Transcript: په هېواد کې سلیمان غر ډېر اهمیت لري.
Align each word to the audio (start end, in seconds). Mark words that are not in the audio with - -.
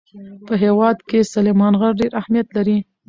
په 0.45 0.53
هېواد 0.63 0.97
کې 1.09 1.29
سلیمان 1.33 1.73
غر 1.79 1.91
ډېر 2.01 2.11
اهمیت 2.21 2.47
لري. 2.57 2.77